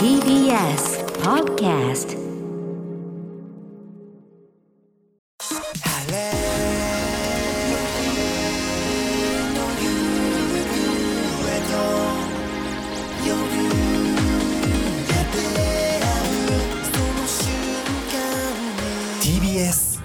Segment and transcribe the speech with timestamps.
[0.00, 2.16] TBS Podcast.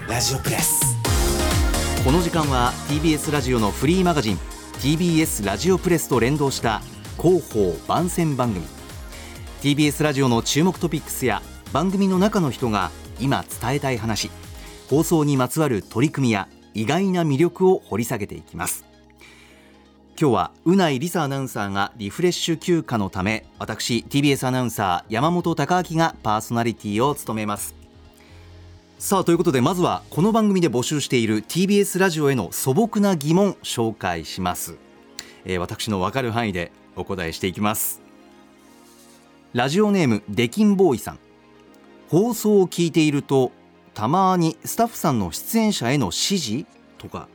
[0.08, 0.94] ラジオプレス。
[2.04, 4.36] この時間は TBS ラジオのフリーマガジン
[4.82, 6.82] TBS ラジオプレスと連動した
[7.18, 8.75] 広報番宣番組
[9.62, 11.40] TBS ラジオの注目トピックスや
[11.72, 14.30] 番組の中の人が今伝えたい話
[14.88, 18.84] 放送にまつわる取り組みや意外な魅力を掘り下げていきます。
[20.18, 27.74] 今日はうないりさアナウンサーがリフレッシュ休暇のため私 TBS アナウンサー山本貴明がパーソナリティを務めます。
[28.98, 34.78] さあということでまずはこの番組で募集している TBS ラジオへの素朴な疑問紹介します、
[35.44, 38.05] えー、私のわかる範囲でお答えしていきます。
[39.52, 41.18] ラジオネームデキンボーイさん。
[42.08, 43.52] 放送を聞いていると
[43.94, 46.66] たまにスタッフさんの出演者への指示
[46.98, 47.28] とか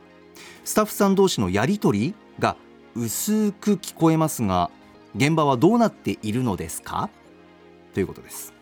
[0.64, 2.56] スタッフさん同士のやり取りが
[2.94, 4.70] 薄く聞こえますが
[5.14, 7.10] 現場はどうなっているのですか？
[7.92, 8.54] ということです。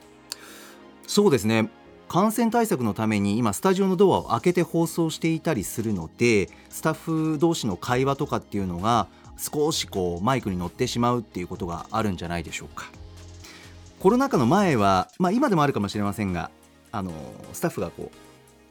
[1.07, 1.71] そうですね。
[2.09, 12.87] 感染対策のために今スタジオのドアを開けて放送していたりするのでスタッフ同士の会話とかっていうのが少しこうマイクに乗ってしまうっていうことがあるんじゃないでしょうか。
[14.01, 16.51] コロナ禍の前は、まあ、今でもあるかもしれませんが
[16.91, 17.13] あの
[17.53, 18.11] スタッフがこ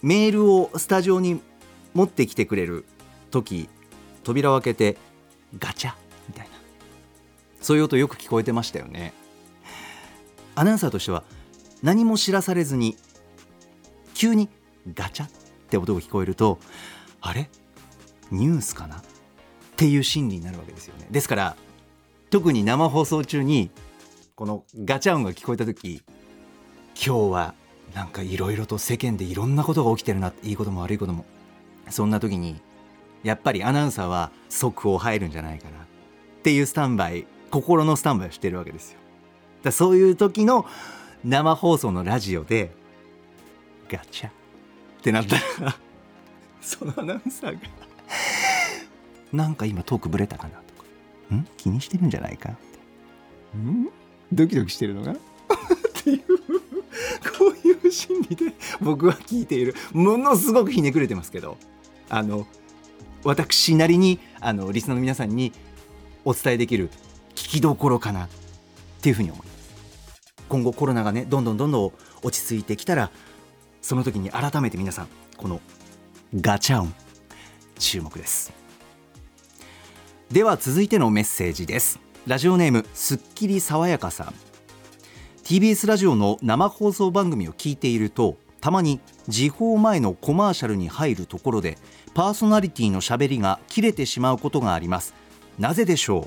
[0.03, 1.39] うメールをスタジオに
[1.93, 2.83] 持ってきてくれる
[3.29, 3.69] 時
[4.23, 4.97] 扉を開けて
[5.57, 5.93] ガチャ
[6.27, 6.51] みたいな。
[7.61, 9.13] そういう音よく聞こえてましたよね。
[10.55, 11.23] アナウンサーとしては
[11.83, 12.97] 何も知らされずに
[14.15, 14.49] 急に
[14.93, 15.29] ガチャっ
[15.69, 16.59] て音が聞こえると
[17.21, 17.49] あれ？
[18.31, 18.97] ニュースかな？
[18.97, 19.01] っ
[19.75, 21.07] ていう心理になるわけですよね。
[21.11, 21.55] ですから
[22.31, 23.69] 特に生放送中に
[24.39, 26.01] このガチャ音が聞こえた時
[26.95, 27.53] 今日は
[27.93, 31.25] なんかいろいろと世間でいろんなことが起きてるないいことも悪いことも。
[31.89, 32.55] そんな時に
[33.21, 35.81] やっぱりアナウンサーは速報入るんじゃないかなっ
[36.41, 38.99] ていうスタンバイ心のスタンバイをしてるわけですよ。
[39.61, 40.65] だそういう時の
[41.25, 42.71] 生放送のラジオで
[43.89, 44.31] ガチャっ
[45.01, 45.35] てなった
[45.65, 45.75] ら
[46.61, 47.59] そのアナウンサーが
[49.33, 51.45] なんか今トークブレたかなとかん？
[51.57, 53.57] 気にしてるんじゃないかって。
[53.57, 53.89] ん？
[54.31, 55.13] ドキドキしてるのが？
[55.13, 55.17] っ
[56.03, 56.19] ていう
[57.37, 59.75] こういう心理で僕は聞いている。
[59.93, 61.57] ものすごくひねくれてますけど。
[62.09, 62.47] あの
[63.23, 65.53] 私なりにあのリスナーの皆さんに
[66.25, 66.89] お伝えできる
[67.35, 68.29] 聞きどころかなっ
[69.01, 69.59] ていうふうに思います。
[70.47, 71.91] 今後コロナがねどんどんどんどん
[72.23, 73.11] 落ち着いてきたら
[73.81, 75.07] その時に改めて皆さん
[75.37, 75.61] この
[76.35, 76.93] ガチャ音
[77.77, 78.51] 注目です。
[80.31, 81.99] では続いてのメッセージです。
[82.29, 84.33] ラジオネームすっきり爽やかさん。
[85.43, 91.79] TBS ラジオの生放送番組を聞いているとたまに時報前のコマーシャルに入るところで
[92.13, 95.15] パーソナリティのしゃべりが切れてしまうことがあります。
[95.57, 96.21] なぜでしょう、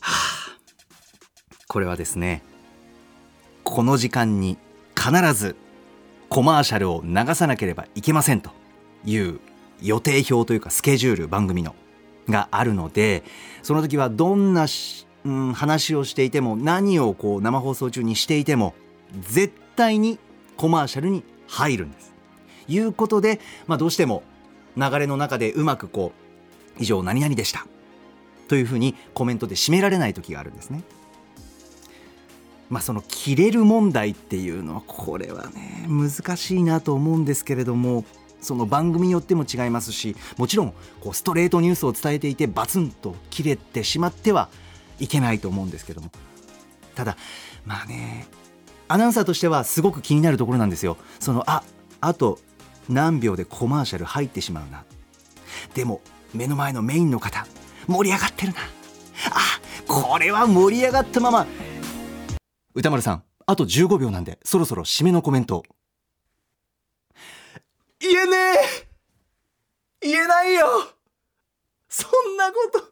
[0.00, 0.12] は
[0.50, 0.58] あ、
[1.66, 2.42] これはですね
[3.64, 4.58] この時間に
[4.94, 5.56] 必ず
[6.28, 8.50] コマーシャルを流さなければいけませんと
[9.06, 9.40] いう
[9.80, 11.74] 予定表というかスケジュール番組の
[12.30, 13.22] があるので
[13.62, 14.66] その時はどんな
[15.24, 18.74] うん、話をしていても何をこう生放送中にしていても
[19.20, 20.18] 絶対に
[20.56, 22.12] コマーシャルに入るんです。
[22.68, 24.22] いうことで、まあ、どうしても
[24.76, 26.12] 流れの中でうまくこ
[26.78, 27.66] う以上何々でした
[28.48, 30.82] というふうにコメントで締められない時があるんですね。
[32.68, 38.04] まあ、その切れる問題っていうのはこれはね難しいなと思うんですけれども
[38.40, 44.48] その番組によっても違いますしもちろんこうストレートニュースを伝えていてバツンと切れてしまっては
[44.98, 46.10] いけないと思うんですけども。
[46.94, 47.16] ただ
[47.64, 48.26] まあね
[48.88, 50.96] アナウンサーとしてはすごく気になるところなんですよ。
[51.20, 51.62] そのあ
[52.00, 52.38] あと
[52.88, 54.84] 何秒でコマーシャル入ってしまうな。
[55.74, 56.00] でも
[56.34, 57.46] 目の前のメインの方
[57.86, 58.60] 盛り上がってるな。
[59.30, 61.46] あこれは盛り上がったまま。
[62.74, 65.64] 歌丸さん、あと15秒なんで、そろそろ締めのコメント。
[68.00, 68.36] 言えね
[70.02, 70.08] え。
[70.08, 70.66] 言えないよ。
[71.88, 72.82] そんなこと。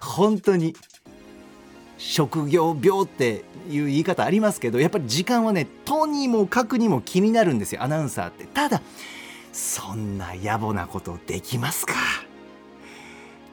[0.00, 0.74] 本当に。
[1.98, 8.46] 職業病っていう言い方ありますけどやっぱり時間はねとにもかくにも気になるんですよアナウンサーって。
[8.46, 8.82] ただ
[9.52, 11.94] そんな野暮なことできますか。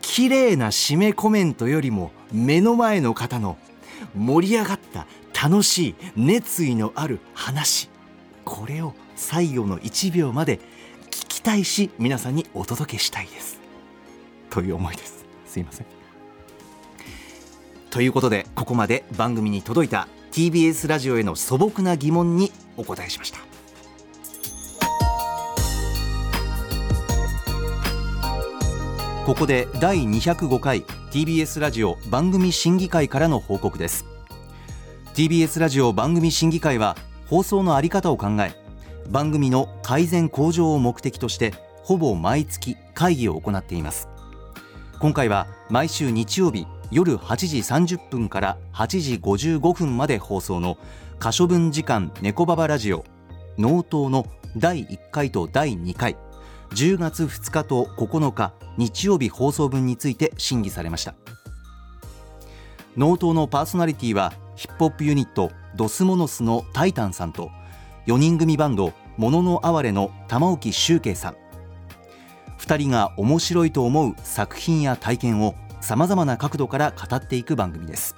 [0.02, 3.58] 綺麗な締めコメントよりも目の前の方の
[4.16, 7.90] 盛り上がった楽しい熱意のある話。
[8.46, 10.60] これを最後の1秒まで
[11.10, 13.60] 聞きたいし皆さんにお届けしたいです。
[14.50, 15.26] という思いです。
[15.48, 15.88] すいません。
[17.90, 23.40] ということでここまで番組に届いた TBS ラジオへの素朴な疑問にお答えしました。
[29.26, 34.06] ここで第205回 TBS ラジオ番組審議会からの報告です。
[35.16, 38.54] TBS ラジオ番組審議会は放送のあり方を考え
[39.10, 44.10] 番組の改善向上を目的としてほぼ毎月会議を行っています。
[45.00, 50.78] 今回は毎週日曜日夜8時30分から8時55分まで放送の
[51.20, 53.06] 可処分時間猫ババラジオ
[53.58, 54.26] 納刀の
[54.58, 56.16] 第1回と第2回
[56.72, 61.14] 10月2日と9日日曜日放送分について審議されました。
[62.98, 67.52] 納刀のパーソナリティはヒップホップユニットドスモノスのタイタンさんと
[68.08, 71.36] 4人組バンドもののあわれの玉置周慶さん。
[72.60, 78.16] 2人が面白いと思う作品や体験をさまざまな角度から語っていく番組です。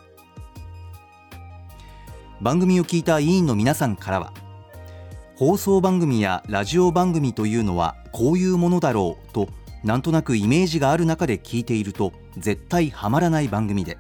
[2.39, 4.31] 番組を聞いた委員の皆さんからは
[5.36, 9.50] 放送番組やラジオ番組というのはこういうものだろうと
[9.83, 13.98] なんとなくイメージがある中で聞いていると絶対ハマらない番組で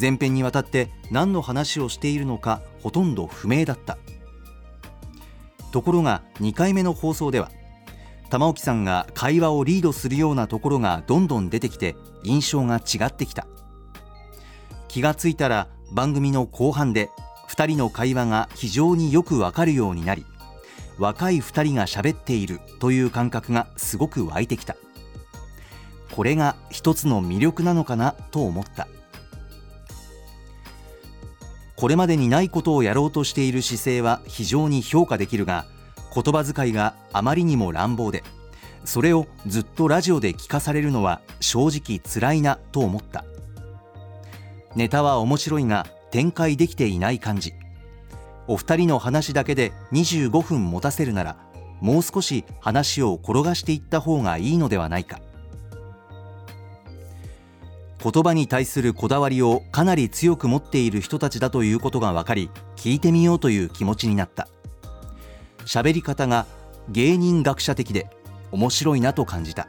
[0.00, 3.98] 前編にわたって何の話をしているのかほとんど不明だった。
[5.72, 7.50] ところが2回目の放送では
[8.30, 13.48] 玉置さんが会話をリードするようなところがどんどん出てきて印象が違ってきた。
[14.86, 17.10] 気がついたら番組の後半で
[17.48, 20.24] 2人の会話が非常によくわかるようになり
[20.96, 24.76] 若い2人が喋っているという感覚がすごく湧いてきた。
[26.14, 28.86] これが一つの魅力なのかなと思った。
[31.76, 35.66] これまでにないことをやろうとしている姿勢は非常に評価できるが
[36.14, 38.24] 言葉遣いがあまりにも乱暴で
[38.86, 43.24] それをずっとラジオで聞かされるのは正直つらいなと思った。
[44.76, 47.54] ネタは面白いが展開できていない感じ。
[48.46, 51.36] お二人の話だけで25分持たせるなら
[51.80, 55.18] もう少し話を転がしていった方がいいのではないか。
[58.02, 64.48] 言葉に対するこだわりをかなり強く持っている人たちだということが分かり聞いてみようという気持ちになった。
[65.64, 66.46] 喋り方が
[66.88, 68.08] 芸人学者的で
[68.52, 69.66] 面白いなと感じた。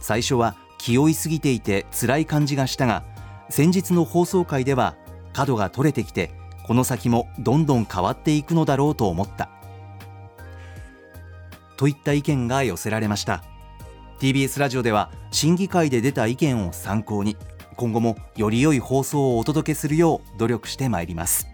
[0.00, 3.04] 最初は気負いすぎていて辛い感じがしたが
[3.50, 4.94] 先日の放送回では
[5.32, 6.30] 角が取れてきて
[6.66, 9.50] この先もどんどん変わっていくのだろうと思った。
[11.76, 13.42] といった意見が寄せられました。
[14.18, 17.36] TBS ラジオでは審議会で出た意見を参考に
[17.76, 21.46] 今後もより良い放送をお届けするよう努力してまいります。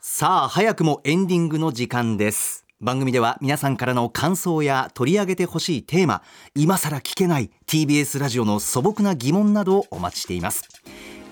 [0.00, 2.66] さあ早くもエンディングの時間です。
[2.80, 6.22] 番組では皆さんからの感想や取り上げてほしいテーマ
[6.56, 10.64] 今さら聞けない TBS ラジオの素朴な疑問などをお待ちしています。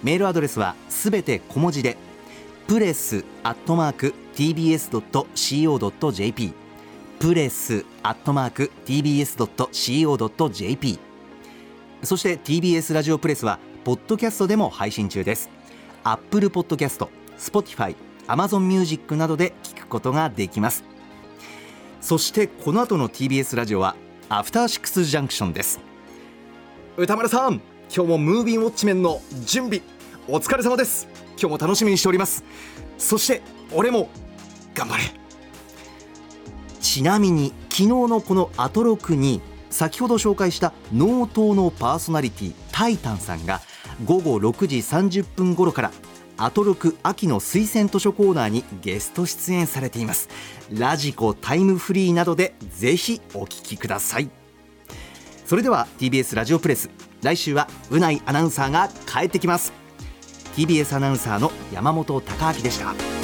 [0.04, 1.96] メールアドレスはすべて小文字で
[2.68, 5.08] プレスアットマーク tbs.co.jp
[7.20, 9.38] プレスアットマーク tbs.co.jp
[12.04, 15.50] そして TBS ラジオプレスはポッドキャストでも配信中です。
[16.04, 17.96] アップルポッドキャスト Spotify、
[18.28, 20.84] Amazon Music などで聞くことができます。
[22.00, 23.96] そしてこの後の TBS ラジオは
[24.28, 25.80] アフターシックスジャンクションです。
[26.96, 27.60] 歌丸さん
[27.92, 29.80] 今日もムービーウォッチメンの準備
[30.28, 31.08] お疲れ様です。
[31.30, 32.44] 今日も楽しみにしております。
[32.96, 34.08] そして俺も
[34.72, 35.17] 頑張れ。
[36.88, 43.60] ちなみに昨日のこのアトロクに先ほど紹介した納刀のパーソナリティタイタンさんが
[44.06, 45.92] 午後6時30分頃から
[46.38, 50.30] アトロク秋の推薦図書コーナーにゲスト出演されています。
[50.72, 54.30] ラジコタイムフリーなどでぜひお聞きください。
[55.44, 56.88] それでは TBS ラジオプレス
[57.22, 59.74] 来週はうないアナウンサーが帰ってきます。
[60.56, 63.17] TBS アナウンサーの山本貴明でした。